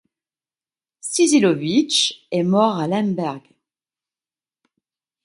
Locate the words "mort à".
2.51-2.85